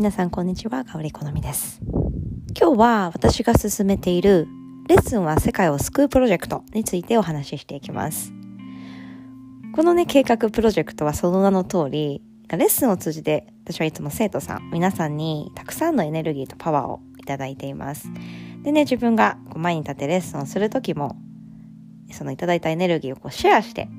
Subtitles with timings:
[0.00, 1.78] 皆さんこんにちは、香り好みです。
[2.58, 4.48] 今日は私が進めている
[4.88, 8.32] レッスンは世界を救うプロジェクトについてお話ししていきます。
[9.74, 18.08] このね、計画プロジェクトはその名の通り、レッスンを通じて私はいつも生徒さん、皆さんにたくさんのエネルギーとパワーをいただいています。
[18.62, 21.14] でね、自分がこう前に立ってレッスンをするときも、
[22.10, 23.90] そのいただいたエネルギーをこうシェアして、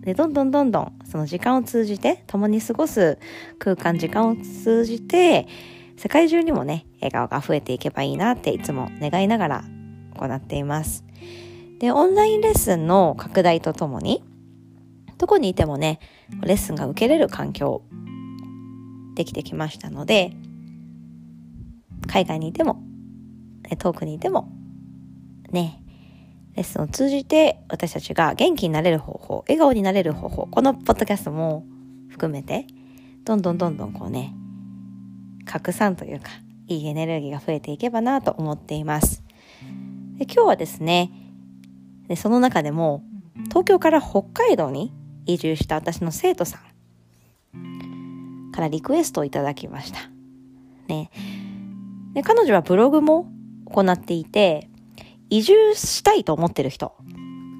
[0.00, 3.18] で、どんどんどんどんその時間を通じて、共に過ごす
[3.58, 5.46] 空間、時間を通じて、
[5.96, 9.64] 世界中にもね、笑顔が増えていけばいいなっていつも願いながら
[10.16, 11.04] 行っています。
[11.78, 14.24] で、オンラインレッスンの拡大とともに、
[15.18, 15.98] どこにいてもね、
[16.42, 17.82] レッスンが受けれる環境、
[19.14, 20.32] できてきましたので、
[22.06, 22.82] 海外にいても、
[23.78, 24.50] 遠くにいても、
[25.50, 25.82] ね、
[26.56, 31.64] レッスンを通じて私たちが元気になれる方法、笑顔になれる方法、このポッドキャストも
[32.08, 32.66] 含めて、
[33.24, 34.34] どんどんどんどんこうね、
[35.46, 36.30] 拡散というか、
[36.66, 39.22] いいエネルギーが増えていけばなと思っています。
[40.18, 41.10] で今日はですね
[42.10, 43.04] で、その中でも、
[43.50, 44.92] 東京から北海道に
[45.26, 46.58] 移住した私の生徒さ
[47.54, 50.00] んからリクエストをいただきました。
[50.88, 51.08] ね。
[52.14, 53.30] で、彼女はブログも
[53.66, 54.69] 行っていて、
[55.30, 56.92] 移住したいと思ってる人、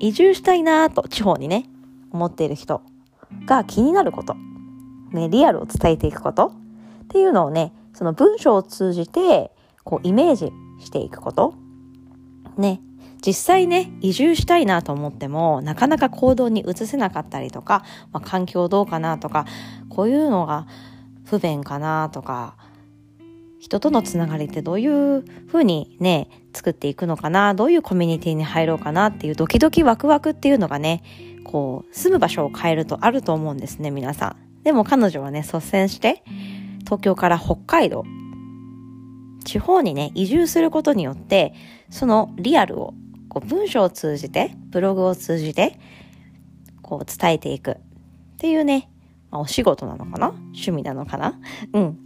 [0.00, 1.66] 移住したいなと地方にね、
[2.10, 2.82] 思っている人
[3.46, 4.34] が気になること、
[5.12, 6.48] ね、リアルを伝えていくこと。
[6.48, 9.50] っていうのをね、その文章を通じて、
[9.84, 11.54] こうイメージしていくこと。
[12.56, 12.80] ね、
[13.24, 19.44] 実際ね、移住したいなと思っても、なかなか行動に移せなかったりとか、まあ、環境どうかなとか、
[19.88, 20.66] こういうのが
[21.24, 22.56] 不便かなとか、
[23.58, 31.02] 人とのつながりってどういうふうにね、作っていくのかな、どういうコミュニティに入ろうかなっていうドキドキワクワクっていうのがね、
[31.44, 34.62] こう、住む場所を変えるとあると思うんですね、皆さん。
[34.62, 36.22] でも彼女はね、率先して、
[36.80, 38.04] 東京から北海道、
[39.44, 41.54] 地方にね、移住することによって、
[41.88, 42.94] そのリアルを、
[43.28, 45.78] こう、文章を通じて、ブログを通じて、
[46.82, 47.76] こう、伝えていくっ
[48.38, 48.90] ていうね、
[49.30, 50.28] まあ、お仕事なのかな？
[50.28, 51.38] 趣味なのかな？
[51.72, 51.98] うん。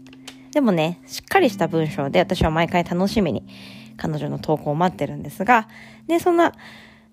[0.53, 3.45] でもね、しっかりした文章で私は毎回楽しみに
[3.97, 5.69] 彼女の投稿を待ってるんですが、
[6.07, 6.53] ね、そんな、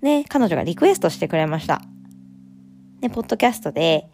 [0.01, 1.81] ね、彼女がリクエストしてくれました。
[3.01, 4.09] ね、ポッドキャストで、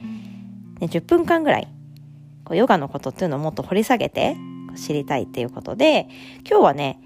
[0.79, 1.67] ね、10分間ぐらい、
[2.45, 4.37] こうヨガのことっていうのをもっと掘り下げて
[4.77, 6.07] 知りたいっていうことで、
[6.49, 7.01] 今日はね、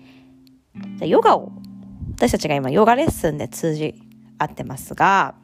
[0.98, 1.52] じゃヨガを、
[2.16, 3.96] 私たちが今ヨガレッスンで通じ
[4.38, 5.36] 合ってますが、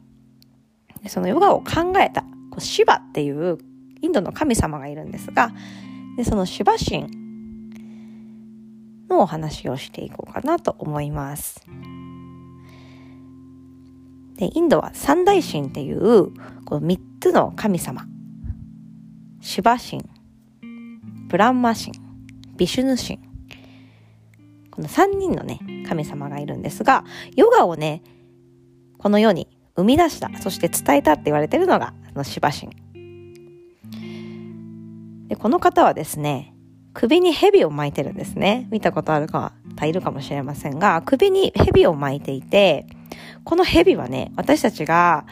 [1.06, 3.58] そのヨガを考えた、こうシバっていう
[4.00, 5.50] インドの神様がいるんですが、
[6.16, 7.08] で、そのシバ神
[9.08, 11.60] のお話をしていこうかなと思います。
[14.36, 16.32] で、インドは三大神っていう、
[16.64, 18.06] この三つの神様。
[19.40, 20.04] シバ神、
[21.28, 21.92] ブランマ神、
[22.56, 23.18] ビシュヌ神。
[24.70, 25.58] この三人のね、
[25.88, 27.04] 神様がいるんですが、
[27.34, 28.02] ヨガをね、
[28.98, 32.76] この世に生み出した、そして伝えたって言われてるのが、そのシバ神。
[35.28, 36.54] で、この方はですね、
[36.94, 38.66] 首に蛇を巻いてるんですね。
[38.70, 39.52] 見たことある方
[39.86, 42.86] いるかもしれませんが、首に蛇を巻いていて、
[43.44, 45.26] この蛇はね、私たちが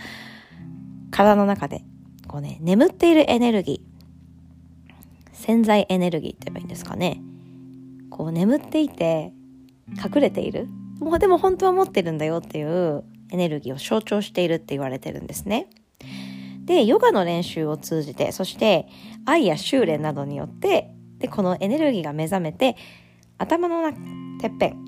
[1.10, 1.82] 体の中で、
[2.28, 7.20] こうね、眠っているエネルギー、潜在エネルギーって言えばいいんですかね。
[8.10, 9.32] こう眠っていて、
[9.88, 10.68] 隠れている。
[11.00, 15.68] もうでも本当は持ってるんだよっていうエネルギーを象徴しているって言われてるんですね。
[16.64, 18.88] で、ヨガの練習を通じて、そして
[19.24, 22.76] 愛や修練などによって、で、このエネルギーが目覚めて、
[23.38, 23.92] 頭の
[24.40, 24.86] てっぺん、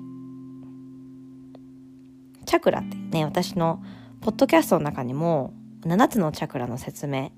[2.45, 3.81] チャクラってね、私の
[4.21, 7.31] ポッドキャストの中にも、7つのチャクラの説明、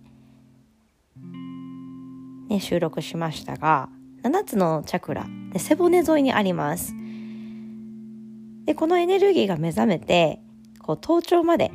[2.49, 3.89] ね、収録しましたが、
[4.23, 5.25] 7つのチャクラ、
[5.57, 6.93] 背骨沿いにあります。
[8.65, 10.39] で、このエネルギーが目覚めて、
[10.79, 11.71] こう、頭頂まで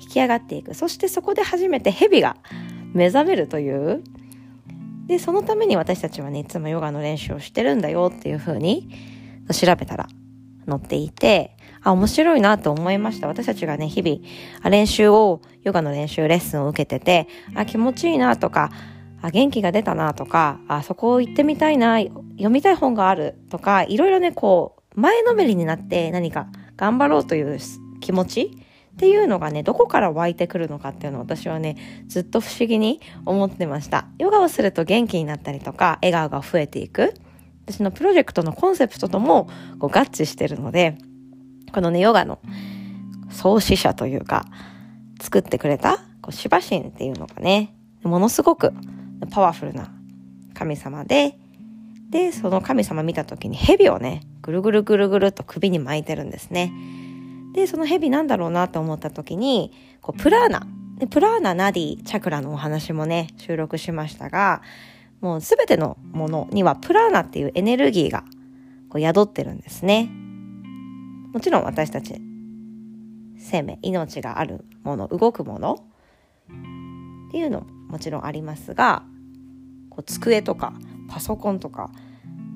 [0.00, 0.74] 引き上がっていく。
[0.74, 2.36] そしてそこで初めて蛇が
[2.92, 4.02] 目覚めるという。
[5.06, 8.90] で、そのために私たちはね、いつもヨガの練習をしてるんだよっていう風に
[9.52, 10.08] 調べたら
[10.68, 13.28] 載っていて、あ、面白いなと思いました。
[13.28, 18.70] 私たちがね、日々、練習を、ヨガの練習、レッスンを受けてて、あ、気持ちいいなとか、
[19.20, 26.46] あ、元気が出たなとか、あ、そこ行ってみたいな、読みたい本があるとか、いろいろね、こう、前のめりになって何か
[26.76, 27.58] 頑張ろうという
[28.00, 28.63] 気持ち
[28.94, 31.76] っていうのがね、どこから湧いてくるのかっていうのを私はね、
[32.06, 34.06] ずっと不思議に思ってました。
[34.18, 37.12] ヨガをすると元気になったりとか、笑顔が増えていく。
[37.66, 39.48] 私のプロジェクトのコンセプトとも
[39.80, 40.96] こう合致してるので、
[41.72, 42.38] このね、ヨガの
[43.30, 44.46] 創始者というか、
[45.20, 47.74] 作ってくれた、こう、シバ神っていうのがね、
[48.04, 48.72] ものすごく
[49.30, 49.92] パワフルな
[50.54, 51.36] 神様で、
[52.10, 56.72] で、その神様見た時に蛇をね、ぐるぐるぐるぐるっと首に巻いてるんですね。
[57.54, 59.72] で、その蛇なんだろうなと思った時に、
[60.02, 60.66] こうプラーナ。
[60.98, 64.62] でプラーナ、ナディ、チャクラのお話もね、収録しましたが、
[65.20, 68.24] もうすべてのものにはプラーナっていうエネルギーが
[68.90, 70.10] こう宿ってるんですね。
[71.32, 72.20] もちろん私たち、
[73.38, 75.74] 生命、命があるもの、動くもの
[77.28, 79.02] っていうのももちろんありますが、
[79.90, 80.72] こう机とか
[81.08, 81.90] パソコンとか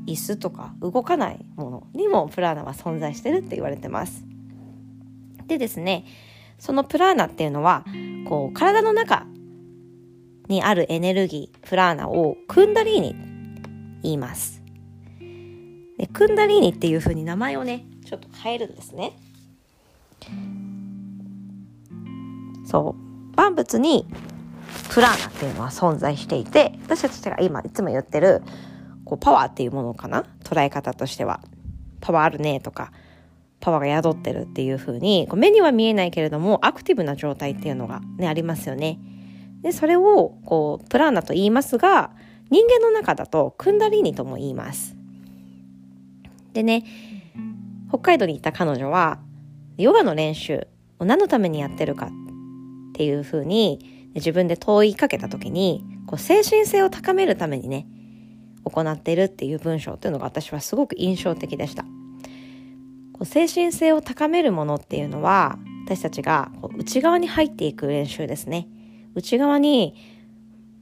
[0.07, 4.25] 椅子とか動かないものにもプラーナは存在してるって言われてます。
[5.49, 6.05] でですね、
[6.59, 7.85] そのプラーナっていうのは、
[8.29, 9.27] こう体の中
[10.49, 13.17] にあるエネルギー、プラーナをクンダリーニ
[14.03, 14.63] 言います。
[15.99, 19.13] でクンダリーニっていう風に名前をね、ちょっと変えるんですね。
[22.67, 23.37] そう。
[23.37, 24.07] 万物に
[24.91, 28.43] プラーナっていうのは存在していて、私たちが今いつも言ってる、
[29.05, 30.25] こうパワーっていうものかな？
[30.45, 31.41] 捉え方としては。
[32.01, 32.93] パワーあるねとか、
[33.61, 38.99] パワーが宿ってるっていう風に、こう目には見えないけれども、アクティブな状態っていうのがね、ありますよね。
[39.63, 42.13] で、それを、こう、プラーナと言いますが、
[42.51, 44.97] 人間の中だと、クンダリーニとも言います。
[46.53, 46.85] でね、
[47.89, 49.19] 北海道に行った彼女は、
[49.77, 50.69] ヨガの練習
[50.99, 52.11] を何のためにやってるかっ
[52.95, 57.87] ていうふうに、自分で問いかけた時に、こう、精神性を高めるためにね、
[58.65, 61.85] 行っているっていう文章っていうのが私はすごく印象的でした。
[63.19, 68.69] こう精神性を高めるものっていうのは、私たちがこう内側に入っていく練習ですね。
[69.15, 69.95] 内側に、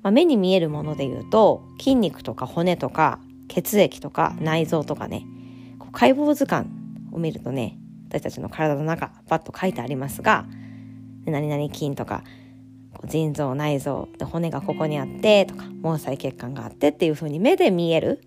[0.02, 5.24] まあ、目に見えるもので言うと筋肉とか骨とか血液とか内臓とかね。
[5.78, 6.68] こう解剖図鑑
[7.12, 7.78] を見るとね
[8.08, 10.44] 私たちの体の中バッと書いてありますが
[11.24, 12.24] 何々筋とか
[13.04, 18.22] 腎臓内臓で骨がここにあってとか毛細血管があってっていう風に目で見える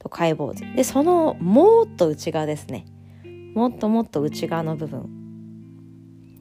[0.00, 0.64] と解剖図。
[0.74, 2.86] でそのもっと内側ですね。
[3.54, 5.08] もっともっと内側の部分。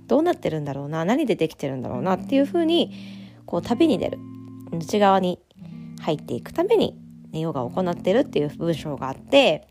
[0.08, 1.06] どうなってるんだろうな。
[1.06, 2.92] 何でできてるんだろうなっていうふうに
[3.46, 4.20] こう旅に出る。
[4.72, 5.40] 内側に
[6.02, 6.98] 入っていくために、
[7.32, 9.68] ね、ヨガを行ってるっていう文章があって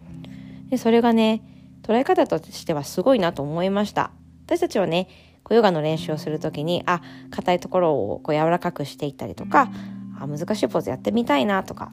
[0.70, 1.42] でそれがね
[1.82, 4.12] 捉え方としてはすごいなと思いました。
[4.46, 5.08] 私たちはね
[5.42, 9.70] こうヨガの練習をする時にあ硬いところをこう柔らかくしていったりとか
[10.18, 11.92] あ難しいポーズやってみたいなとか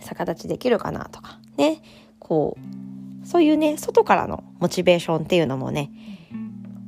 [0.00, 1.82] 逆立ちできるかなとかね
[2.18, 2.95] こう
[3.26, 5.90] そういうね外からのモチベーションっていうのもね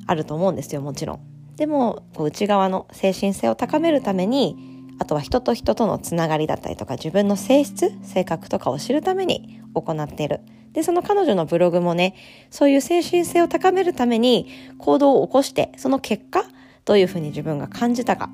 [0.06, 1.20] あると思うんですよもちろん。
[1.56, 4.56] でもこう内側の精神性を高めるために
[5.00, 10.40] あとは人と人とのつながりだったりとか自分の性質性格とかを知るために行っている。
[10.72, 12.14] でその彼女のブログもね
[12.50, 14.46] そういう精神性を高めるために
[14.78, 16.44] 行動を起こしてその結果
[16.84, 18.30] どういうふうに自分が感じたか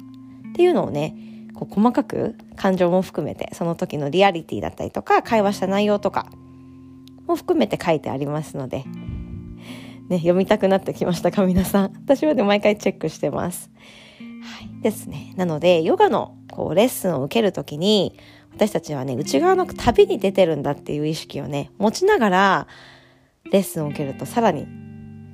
[0.51, 1.17] っていうのをね
[1.55, 6.27] こう細かく感情も含めてその時のリアリティだったりとか会話した内容とか
[7.27, 8.85] も含めて書いてありますので
[10.09, 11.93] ね、読みたくなってきましたか皆さん。
[12.05, 13.71] 私はで毎回チェックしてます。
[14.43, 14.83] はい。
[14.83, 15.33] ですね。
[15.37, 18.15] なので、ヨガのこうレッスンを受けるときに、
[18.55, 22.67] 私たちはね、内側の旅に出てるんだっていう意識をね、持ちながら、
[23.51, 24.65] レッスンを受けるとさらに、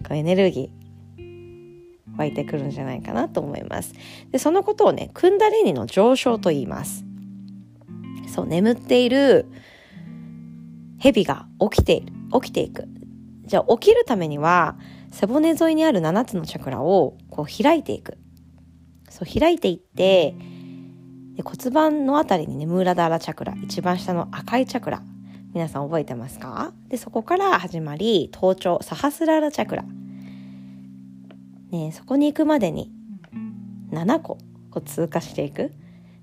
[0.07, 3.95] こうエネルギー、湧いてくるんじゃないかなと思います。
[4.31, 7.05] で、そのことをね、クンダリニの上昇と言います。
[8.29, 9.47] そう、眠っている
[11.01, 12.87] 蛇が起きている、起きていく。
[13.47, 14.77] じゃあ起きるためには
[15.11, 18.19] 背骨沿いにある7つのチャクラをこう開いていく。
[19.09, 20.37] そう開いていって
[21.35, 25.03] で骨盤のあたりにねムーラダーラチャクラ一番下の赤いチャクラ
[25.53, 26.73] 皆さん覚えてますか？
[26.89, 29.85] でそこから始まり頭頂サハスラーラチャクラ、
[31.73, 32.93] ね、そこに行くまでに
[33.91, 34.39] 7個
[34.71, 35.73] こう通過していく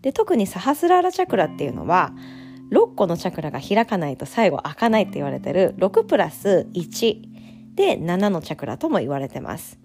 [0.02, 2.14] で特にサハスラーラチャクラっていうのは
[2.72, 9.80] 6個のチャクラが開かないと最後開かないって言われてる6プラス1で7のチャクラとも言われてます。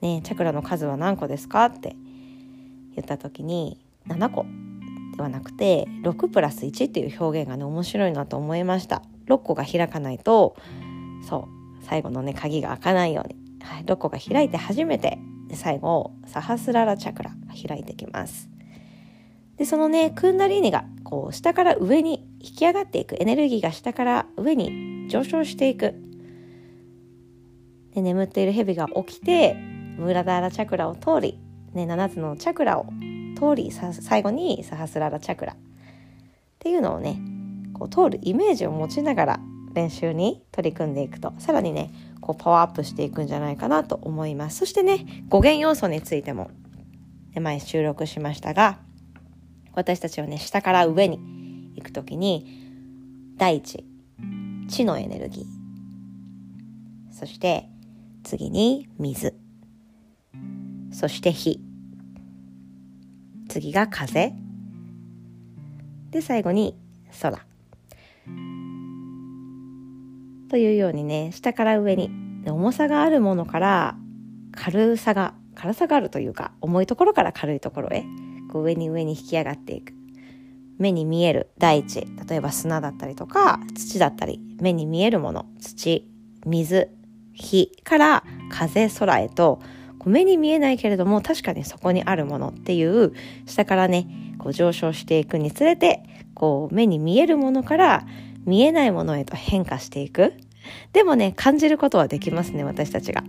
[0.00, 1.96] ねチャクラの数は何個ですかって
[2.94, 4.46] 言った時に7個
[5.16, 9.02] ではなくて6プラス1っていう表現がね面白いなと思いました。
[9.26, 10.56] 6個が開かないと
[11.28, 11.48] そ
[11.80, 15.18] う最後のね鍵が開かないように、はい、6個が開いて初めて
[15.52, 18.48] 最後サハスララチャクラが開いてきます。
[19.56, 25.94] でそのねクンダリーニがこう下から上に引き上がっていくエネルギーが下から上に上昇していく。
[27.94, 31.40] で眠っている蛇が起きてムラダーラチャクラを通り、
[31.72, 32.84] ね、7つのチャクラを
[33.38, 35.54] 通り最後にサハスララチャクラ。
[35.54, 35.56] っ
[36.58, 37.18] ていうのをね
[37.72, 39.40] こう通るイメージを持ちながら
[39.72, 41.32] 練習に取り組んでいくと。
[41.38, 44.58] さらにねこうパワーアップしていくんじゃないかなと思います。
[44.58, 46.50] そしてね語源要素についても
[47.34, 48.86] 前収録しましたが
[49.78, 51.20] 私たちはね、下から上に
[51.76, 52.44] 行く時に、
[53.36, 53.84] 大地
[54.66, 57.12] 地のエネルギー。
[57.12, 57.68] そして
[58.24, 59.36] 次に水。
[60.90, 61.60] そして火。
[63.48, 64.32] 次が風。
[66.10, 66.76] で最後に
[67.22, 67.38] 空。
[70.50, 72.10] というようにね下から上に
[72.46, 73.96] 重さがあるものから
[74.50, 78.04] 軽さが軽さがあるというか重いところから軽いところへ
[78.50, 79.92] こう上に上に引き上がっていく。
[80.78, 82.06] 目に見える大地。
[82.28, 84.40] 例えば砂だったりとか土だったり。
[84.60, 85.46] 目に見えるもの。
[85.60, 86.06] 土
[86.46, 86.88] 水
[87.34, 89.60] 火から風空へと。
[90.06, 92.48] 目に見えないけれども確かにそこにあるもの。
[92.48, 93.12] っていう
[93.46, 96.02] 下からねこう上昇していくにつれて
[96.34, 98.06] こう目に見えるものから
[98.46, 100.34] 見えないものへと変化していく。
[100.92, 103.22] でもね感じることはできますね私たちが。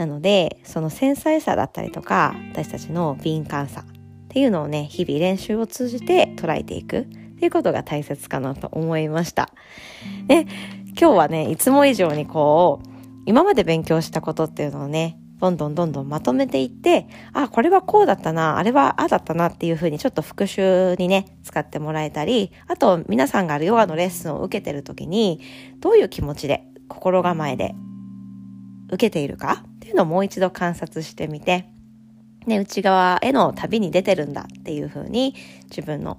[0.00, 3.84] なのでその繊細さだったりとか私たちの敏感さ
[4.30, 7.04] っていうのをね、日々練習を通じて捉えていくっ
[7.40, 9.50] ていうことが大切かなと思いました。
[10.28, 10.46] で、
[10.86, 12.88] 今日はね、いつも以上にこう、
[13.26, 25.40] 今まで勉強したことっていうのをね、どんどんどんどんまとめていって、あ、これはこうだったな、あれはああだったなっていうふうにちょっと復習にね、使ってもらえたり、あと皆さんがヨガのレッスンを受けてる時に、
[25.80, 27.74] どういう気持ちで、心構えで
[28.90, 29.64] 受けているか？
[29.76, 31.66] っていうのをもう一度観察してみて、
[32.46, 35.34] ね、内側への旅に出てるんだっていうふうに
[35.68, 36.18] 自分の、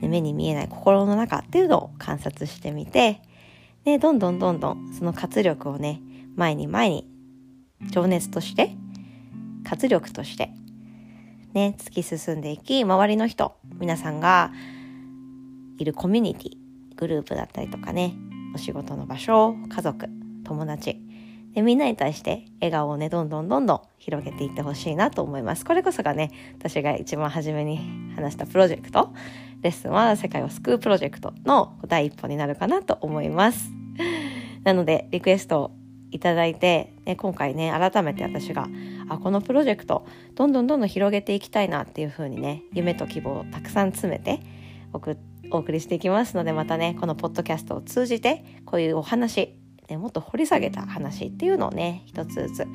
[0.00, 3.20] 目に見えない心の中っていうのを観察してみて、
[3.84, 6.00] ね、どんどんどんどんその活力をね
[6.34, 7.08] 前に前に
[7.90, 8.76] 情熱として
[9.64, 10.50] 活力として
[11.52, 14.52] ね突き進んでいき周りの人皆さんが
[15.78, 16.52] いるコミュニティ
[16.96, 18.14] グループだったりとかね
[18.54, 20.06] お仕事の場所家族
[20.44, 21.00] 友達
[21.54, 25.64] でみんなに対して笑顔をねどんどんどんどん広げていってほしいなと思います。
[25.64, 27.80] これこそがね私が一番初めに
[28.16, 29.12] 話したプロジェクト。
[29.62, 33.70] レッスンは世界を救うプロジェクトの第一歩になるかなと思います。
[34.64, 35.70] なのでリクエストを
[36.10, 38.68] いただいて、ね、今回ね改めて私が
[39.08, 44.40] あこのプロジェクトどんどんどんどん広げていきたいなっていう風にね夢と希望をたくさん詰めて
[44.92, 44.98] お
[45.58, 49.56] 送りしていきますのでまたねこのポッドキャストを通じてこういうお話
[49.92, 52.66] ね、もっと掘り下げた話っていうのをね一つず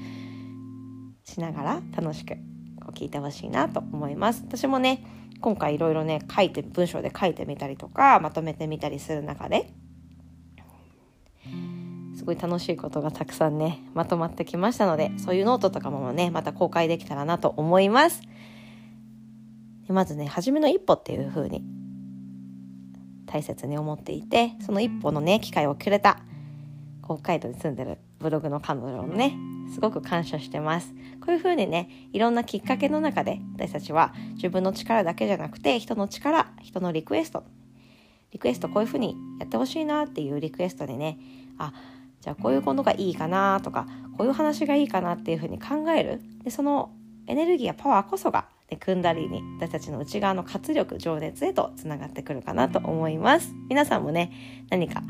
[1.26, 2.36] つしながら楽しく
[2.80, 4.44] こう聞いてほしいなと思います。
[4.48, 5.04] 私もね
[5.42, 9.72] 今回いろいろね書いて文章で書いてみたりとかまとめてみたりする中で
[12.16, 18.22] すごい楽しいことがたくさんねまとまってきましたのでそういうノートとかもねまた公開できたらなと思います。
[19.88, 21.64] でまずね初めの一歩っていう風に
[23.26, 26.20] 大切に思っていてその一歩のね機会をくれた
[27.08, 29.34] 北海道に住んでるブログの彼女のね
[29.74, 30.94] すごく感謝してます。
[31.26, 37.44] こういうふうにねいろんなきっかけの中で私たちは自分の力だけじゃなくて人の力人のリクエスト
[38.32, 41.18] リクエストこういうふうにやってほしいなっていうリクエストでね
[41.58, 41.74] あ
[42.22, 43.88] じゃあこういうことがいいかなとか
[44.18, 46.22] こういう話がいいかなっていうふうに考える。
[46.44, 46.92] でその
[47.28, 53.54] エネルギーやパワーこそがで組んだりに私たちの内側の活力情熱へとつながってくるかなと思います。
[53.70, 54.32] 皆さんもね
[54.70, 55.04] 何か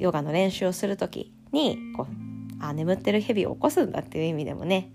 [0.00, 4.92] ヨガの練習をする時にこうあ眠ってる蛇を起こすんだっていう意味でもね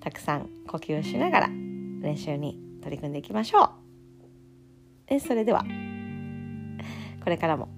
[0.00, 3.70] たくさん呼吸しながら練習に取り組んでいきましょう。
[5.06, 5.64] でそれでは
[7.22, 7.68] これからも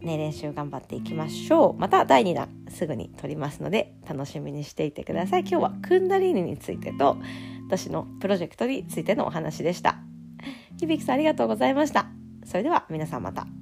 [0.00, 1.74] ね練習頑張っていきましょう。
[1.80, 5.40] また第2弾すぐに撮りますので楽しみにしていてください。
[5.40, 7.16] 今日はクンダリーニについてと
[7.68, 9.98] 私のプロジェクトについてのお話でした。
[10.78, 12.06] 響さんありがとうございました。
[12.44, 13.61] それでは皆さんまた。